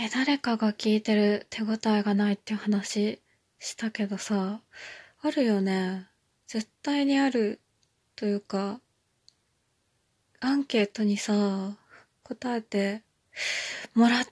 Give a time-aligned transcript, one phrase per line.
[0.00, 3.20] え、誰かが聞いてる手応えがないって話
[3.58, 4.60] したけどさ、
[5.22, 6.06] あるよね。
[6.46, 7.58] 絶対にある
[8.14, 8.80] というか、
[10.38, 11.76] アンケートにさ、
[12.22, 13.02] 答えて
[13.94, 14.24] もらっ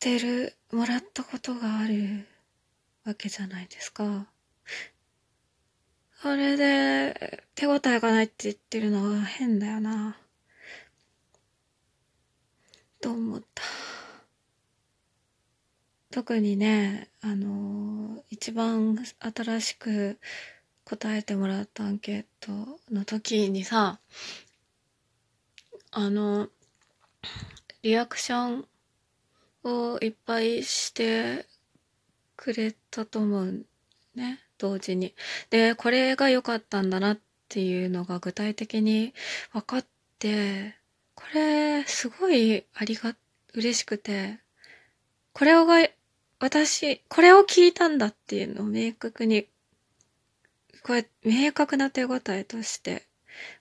[0.00, 2.26] てる、もらったことがある
[3.06, 4.26] わけじゃないですか。
[6.20, 10.18] あれで手応えがないって言ってるのは変だよな。
[13.00, 13.77] と思った。
[16.18, 20.18] 特にね、あの、一番新しく
[20.84, 22.50] 答えてもらったアンケート
[22.92, 24.00] の時にさ、
[25.92, 26.48] あの、
[27.82, 28.64] リアクション
[29.62, 31.46] をいっぱいして
[32.34, 33.64] くれたと思う
[34.16, 35.14] ね、同時に。
[35.50, 39.14] で、これが良かったんだなっていうのが具体的に
[39.52, 39.86] 分かっ
[40.18, 40.74] て、
[41.14, 43.14] これ、すごいありが、
[43.54, 44.40] 嬉しくて、
[45.38, 45.87] これが、
[46.40, 49.48] 私、これを聞いたんだっていうのを明確に、
[50.82, 53.08] これ、明確な手応えとして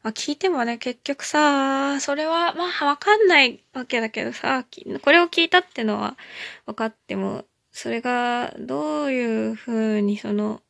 [0.03, 4.65] まあ、聞いてもね、結局さ、それは、まあ、わかんないわけだけどさ、
[5.01, 6.17] これを聞いたってのは
[6.65, 10.61] 分かっても、それがどういう風にその、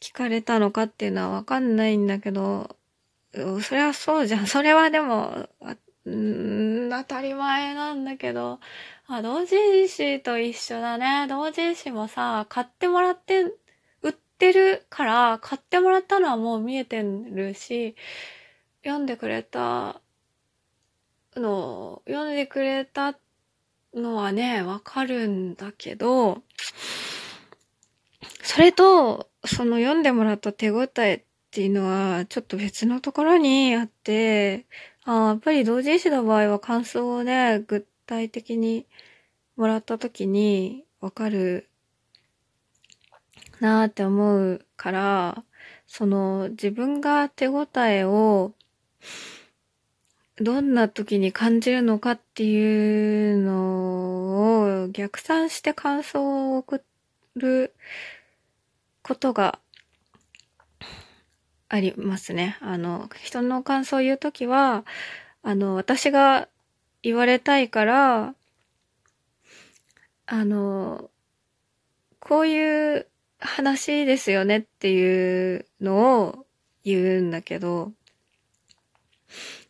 [0.00, 2.76] 聞かれたのかっていうのはわかんないんだけど、
[3.62, 4.46] それはそうじゃん。
[4.46, 5.48] それはでも、
[6.10, 8.60] ん当たり前なんだけど、
[9.06, 11.26] あ、同人誌と一緒だね。
[11.28, 13.42] 同人誌もさ、買ってもらって
[14.02, 17.94] 売ってるから買ってもらったのはもう見えてるし、
[18.84, 20.00] 読んでくれた
[21.36, 23.16] の、読んでくれた
[23.94, 26.42] のはね、わかるんだけど、
[28.42, 34.66] それと、その読んでもらった手応えっていうのは、ちょっと別のところにあって、
[35.04, 38.86] あやっぱり同人誌の場合は感想をね、具体的に
[39.56, 41.68] もらった時にわかる
[43.60, 45.44] なーって思うから、
[45.86, 48.52] その自分が手応えを
[50.36, 56.82] どんな時に感じるのかっていうのを逆算して感想を送
[57.36, 57.74] る
[59.02, 59.58] ことが
[61.72, 62.58] ありますね。
[62.60, 64.84] あの、人の感想を言うときは、
[65.42, 66.46] あの、私が
[67.02, 68.34] 言われたいから、
[70.26, 71.08] あの、
[72.20, 73.06] こういう
[73.38, 76.46] 話ですよねっていうのを
[76.84, 77.92] 言うんだけど、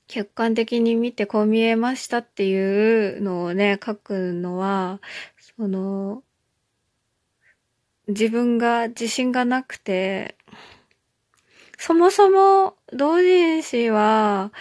[0.08, 5.00] 客観的に見てこう見えましたっていうのをね、書くのは、
[5.56, 6.24] その、
[8.08, 10.34] 自分が自信がなくて、
[11.84, 14.52] そもそも同人誌は、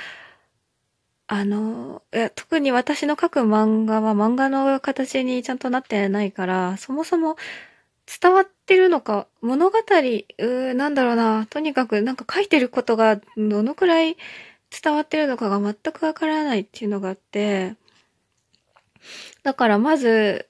[1.28, 7.36] あの、いや特に私の書く漫画は漫画の形にちゃんとなってないから、そもそも
[8.22, 9.78] 伝わってるのか、物語、
[10.40, 14.18] うなんだろうな、とにかくなんか書いてることがどのくらい
[14.72, 17.76] 伝わってるのかが全くわからないっていうのがあって、
[19.44, 20.48] だからまず、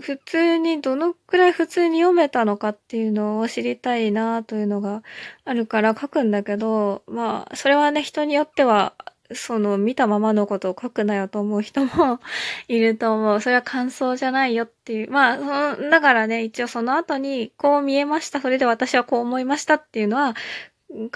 [0.00, 5.02] 普通にどのくらい普通に読めたのかっていうのを知りたいなというのが
[5.44, 8.94] あるから書くんだけど、まあ、それはね、人によっては
[9.32, 12.20] その見たままのことを書くなよと思う人も
[12.68, 13.40] いると思う。
[13.40, 15.10] それは感想じゃないよっていう。
[15.10, 18.40] まあ、だからね、一応その後に、こう見えました。
[18.40, 20.34] それで私はこう思いましたっていうのは、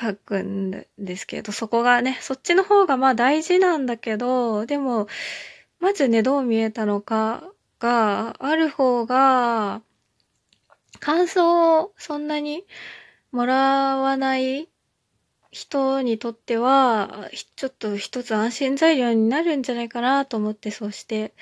[0.00, 5.06] 書くんですけど、そこがね、そっちの方がまあ大事なんだけど、でも、
[5.78, 7.45] まずね、どう見えたのか
[7.78, 9.83] がある方が、
[11.00, 12.66] 感想をそんなに
[13.31, 14.69] もらわない
[15.50, 21.34] 人にとっては、ちょっと一つ安心材料になるんじゃないかなと思ってそうして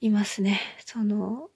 [0.00, 0.60] いますね。
[0.84, 1.48] その、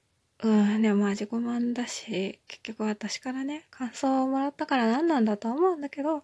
[0.42, 6.22] うん、でもまあ自己満だし、結局私からね、感想をもらったから何なんだと思うんだけど、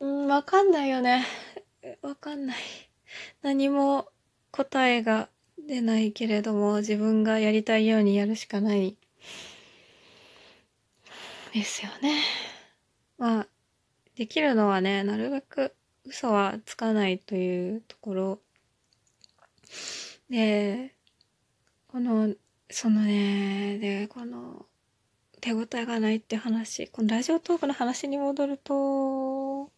[0.00, 1.26] うん、わかんないよね。
[2.02, 2.56] わかんない。
[3.42, 4.08] 何も
[4.50, 5.28] 答えが
[5.70, 8.96] 出ないけれども、自分がやりたいようにやるしかない。
[11.54, 12.24] ですよね。
[13.18, 13.46] まあ、
[14.16, 15.72] できるのはね、なるべく
[16.04, 18.40] 嘘はつかないというところ。
[20.28, 20.96] で、
[21.86, 22.34] この、
[22.68, 24.66] そのね、で、この、
[25.40, 29.70] 手応えがないって話、このラジオトークの話に戻ると、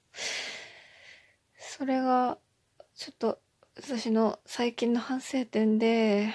[1.58, 2.38] それが、
[2.94, 3.38] ちょっと、
[3.74, 6.34] 私の最近の反省点で、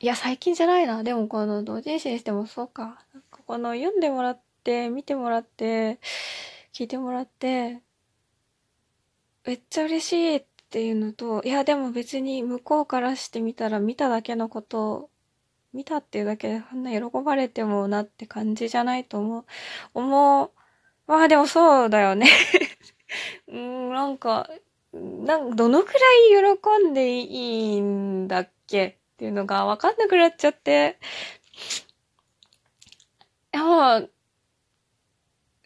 [0.00, 1.02] いや、最近じゃないな。
[1.04, 3.04] でも、この同人誌にしてもそうか。
[3.46, 5.98] この読んでもらって、見てもらって、
[6.72, 7.82] 聞いてもらって、
[9.46, 15.10] めっちゃ嬉しいっていうのと、いやでも別に向こうからしてみたら見ただけのこと、
[15.72, 19.44] 見たっていうだけでこんな喜ばれてもなって感じじゃないと思う。
[19.94, 20.50] 思う。
[21.06, 22.28] まあでもそうだよね
[23.48, 24.48] うん、なんか、
[24.94, 27.34] なんどのくらい喜んでい
[27.76, 30.98] いんだっけっていうのがわかんなくなっちゃって。
[33.52, 34.02] いや、まあ、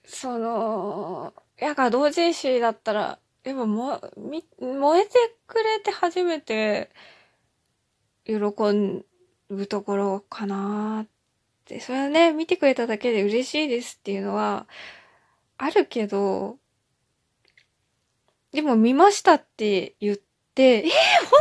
[0.04, 5.10] その、やが同人誌だったら、でもも、み、燃えて
[5.46, 6.90] くれて初めて、
[8.24, 11.08] 喜ぶところかなっ
[11.64, 11.80] て。
[11.80, 14.66] それはね、見てくれただけで嬉しいですっていうのは、
[15.56, 16.58] あるけど、
[18.58, 20.90] でも見ましたって言って、えー、本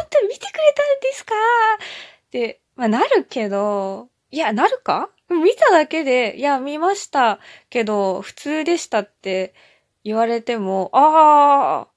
[0.07, 1.33] 当に見てくれたんですか？
[1.33, 5.09] って、まあなるけど、いや、なるか？
[5.27, 7.39] 見ただけで、いや、見ました
[7.71, 9.55] けど、普通でしたって
[10.03, 11.87] 言われても、あ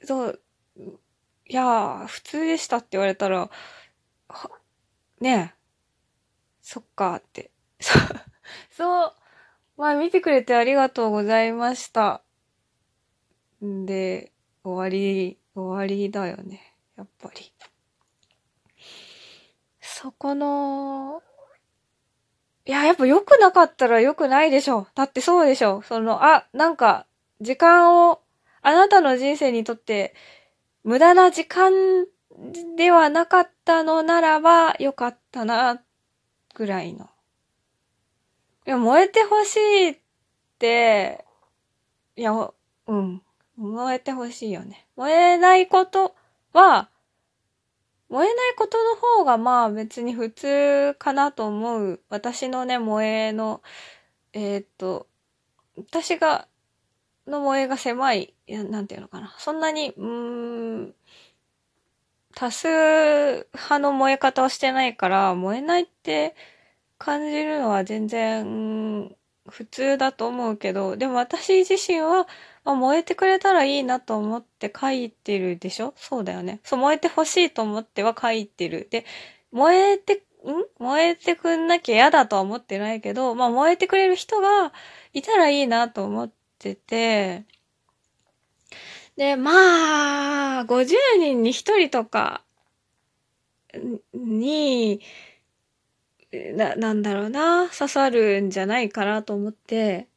[0.00, 0.40] あ、そう、
[1.48, 3.50] いや、普通でしたって言われたら、
[5.20, 5.58] ねえ、
[6.62, 7.50] そっかって。
[7.80, 8.02] そう、
[8.70, 9.14] そう、
[9.76, 12.22] まあ見てくれてありがとうございました。
[13.64, 14.32] んで、
[14.64, 16.74] 終わり、終わりだよね。
[16.96, 17.52] やっぱり。
[19.80, 21.22] そこの、
[22.66, 24.88] いや、やっぱ良くなかったら良くないでしょ。
[24.94, 25.82] だってそうでしょ。
[25.82, 27.06] その、あ、なんか、
[27.40, 28.20] 時間を、
[28.60, 30.14] あなたの人生にとって、
[30.82, 31.72] 無駄な時間
[32.76, 35.80] ではなかったのならば、良かったな、
[36.54, 37.08] ぐらいの。
[38.66, 39.98] いや、燃えてほしいっ
[40.58, 41.24] て、
[42.16, 42.32] いや、
[42.88, 43.22] うん。
[43.56, 44.86] 燃えてほしいよね。
[44.96, 46.14] 燃えないこと
[46.52, 46.90] は、
[48.08, 52.00] 燃えないことの方がまあ別に普通かなと思う。
[52.08, 53.62] 私のね、燃えの、
[54.32, 55.08] えー、っと、
[55.76, 56.46] 私が、
[57.26, 59.34] の燃えが狭い、なんていうのかな。
[59.38, 60.94] そんなに、うーん、
[62.34, 62.68] 多数
[63.54, 66.36] 派の燃え方をしてないから、燃えないって
[66.98, 69.16] 感じるのは全然、
[69.48, 72.26] 普通だと思うけど、でも私自身は、
[72.64, 75.94] あ、燃えてくれたらいいなと思って書いてるでしょ？
[75.96, 76.60] そうだよね。
[76.64, 78.88] そう、燃えてほしいと思っては書いてる。
[78.90, 79.04] で、
[79.52, 80.20] 燃えて、ん？
[80.78, 84.72] 燃えてくんなきゃ嫌だとは思ってないけど、まあ燃えてくれる人が
[85.12, 87.44] いたらいいなと思ってて、
[89.16, 92.44] で、まあ、50人に1人とか
[94.12, 95.00] に、
[96.54, 100.08] な、なんだろうな、刺さるんじゃないかなと思って、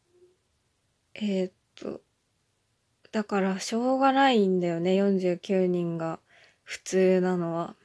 [1.16, 2.01] えー、っと、
[3.12, 6.19] だからしょうがないんだよね、49人が
[6.63, 7.75] 普通なのは。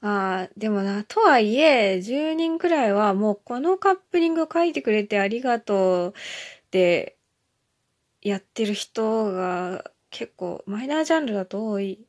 [0.00, 6.14] ああ、でもな、とはいえ、10人くらいはもうこのカップリング書いてくれてありがとう
[6.66, 7.16] って
[8.22, 12.06] やってる人が結構マイナージャンルだと多い。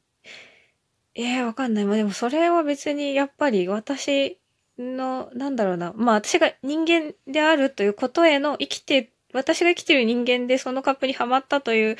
[1.15, 1.85] ええー、わかんない。
[1.85, 4.39] まあでもそれは別にやっぱり私
[4.79, 5.93] の、なんだろうな。
[5.95, 11.97] まあ私が人間であるということへの生きて私が生きてる人間でそのカップにはまったという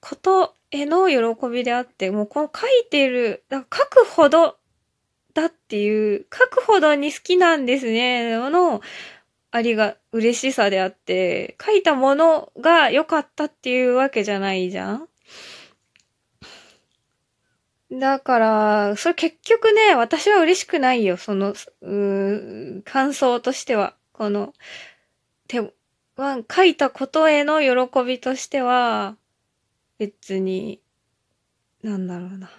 [0.00, 4.56] ことへの喜びであって、もうこの書いてる、か書くほど
[5.34, 8.80] だっていう、書くほどに好きなんですね、の、
[9.50, 15.08] ありが、嬉しさであって、書いたものが良かったっていうわけじゃないじゃん
[17.92, 23.94] だから、それ結局ね、私は嬉しくないよ、その、う感想としては。
[24.12, 24.54] この、
[25.46, 25.60] 手、
[26.16, 29.16] は、書いたことへの喜びとしては、
[29.98, 30.80] 別に、
[31.82, 32.50] なんだろうな。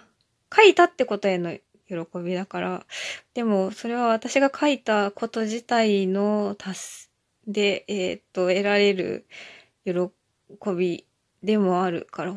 [0.54, 1.54] 書いたってことへの
[1.88, 2.86] 喜びだから、
[3.34, 7.10] でも、それは私が書いたこと自体の達す、
[7.46, 9.26] で、えー、っと、得られる
[9.84, 9.92] 喜
[10.74, 11.06] び
[11.42, 12.32] でもあるから、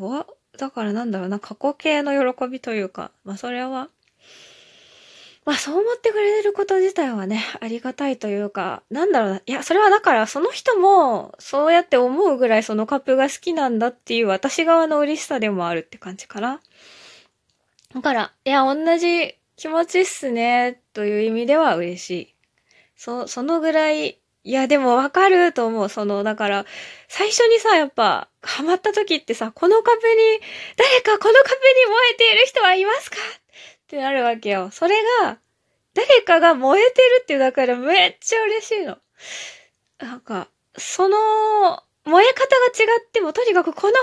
[0.61, 3.89] だからなんだろうな、過去形の喜びというか、まあそれは、
[5.43, 9.41] まあそう思ってくれること自体はね、ありがたいというか、なんだろうな。
[9.43, 16.61] いや、それはだからその人もそうやって思うぐらいそのカップが好きなんだっていう私側の嬉しさでもあるって感じかな。
[17.95, 22.35] だから、いや、同じ気持ちっすね、という意味では嬉しい。
[22.95, 25.89] そ、そのぐらい、いや、でもわかると思う。
[25.89, 26.65] その、だから、
[27.07, 30.15] 最初にさ、やっぱ、ハマった時ってさ、このカップに、
[30.77, 33.17] 誰かこのカップに燃えている人はいますか？
[33.17, 33.21] っ
[33.87, 34.69] てなるわけよ。
[34.71, 35.37] それが、
[35.93, 38.97] 誰かが燃えてるっていうだけでめっちゃ嬉しいの。
[39.99, 43.93] なんか、その、燃え方が違っても、とにかくこの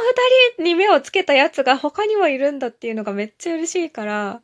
[0.57, 4.41] 二人に目をつけたやつが他にもいるんだっていうのがめっちゃ嬉しいから、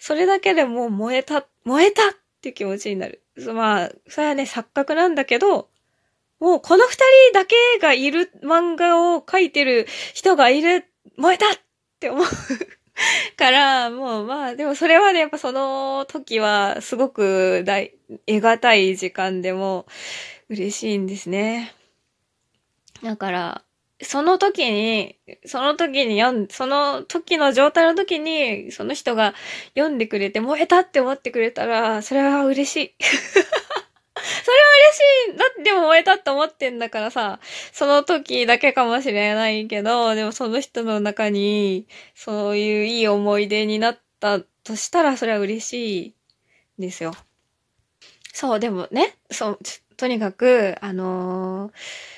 [0.00, 3.22] それだけでもう燃えた、燃えたっっていう気持ちになる。
[3.54, 5.68] まあ、それはね、錯覚なんだけど、
[6.40, 6.96] もうこの二
[7.30, 10.84] 人だけがいる漫画を描いてる人がいる、
[11.16, 11.54] 燃えたっ
[11.98, 12.26] って思う
[13.36, 17.92] から、もうまあ、でもそれはね、やっぱその時はすごく大、
[18.26, 19.86] 得難い時間でも
[20.48, 21.74] 嬉しいんですね。
[23.02, 23.64] だから、
[24.00, 29.34] その時に、その時に読ん、その時の状態の時に、その人が
[29.74, 32.94] 読んでくれて燃えたって思ってくれたら、それは嬉しい。
[33.02, 33.52] それは
[35.28, 35.36] 嬉しい。
[35.36, 37.40] だっても燃えたって思ってんだからさ、
[37.72, 46.14] その時だけかもしれないけど、でもその人の中に、そういういい思い出になったとしたら、それは嬉しい
[46.78, 47.14] ですよ。
[48.32, 49.58] そう、でもね、そう、
[49.96, 52.17] とにかく、あのー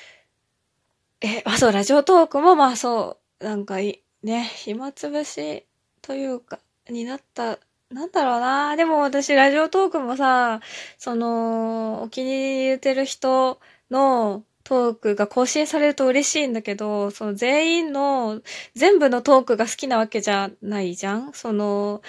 [1.23, 5.67] え、あ、そう、ラジオトークもまあそう、なんかい、ね、暇つぶし
[6.01, 7.59] というか、になった、
[7.91, 8.75] なんだろうな。
[8.77, 10.61] でも私、ラジオトークもさ、
[10.97, 13.61] その、お気に入り言ってる人
[13.91, 18.41] のトークが更新されると嬉しいんだけど、その全員の、
[18.75, 22.01] 全部のトークが好きなわけじゃないじゃんその、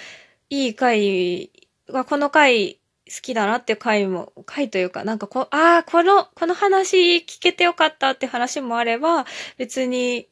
[0.50, 1.52] いい回
[1.88, 10.28] は、この回好きだなっていう回も、回というか、なんかこう、ああ、この、この話聞けてよかったって話もあれば、別に、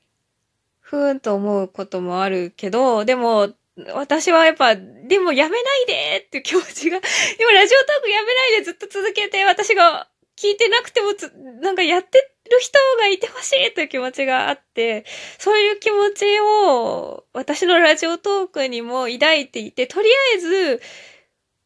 [0.81, 3.53] ふーんと思うこともあるけど、でも、
[3.95, 7.01] 私はやっぱ、でもやめないでっていう気持ちが、
[7.39, 12.19] でもラジオトークやめないでずっと続けて、私が聞いてなくてもつ、なんかやって
[12.51, 15.05] る人がいてほしいという気持ちがあって、
[15.39, 20.83] そういう気持ちを私のラジオトークにも抱いていて、とりあえず、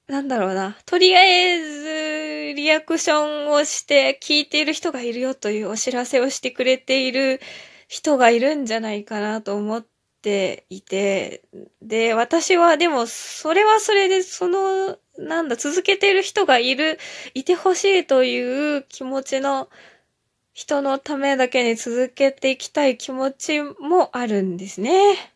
[0.08, 0.76] なんだろうな。
[0.84, 7.40] とりあえず、リアクションをして聞いている人がいるよというお知らせをしてくれている
[7.88, 9.86] 人がいるんじゃないかなと思っ
[10.20, 11.42] ていて、
[11.80, 16.98] で、私はでも、それはそれで、その、なんだ、続けている人がいる、
[17.32, 19.70] いてほしいという気持ちの
[20.54, 25.33] 人のためだけに続けていきたい気持ちもあるんですね。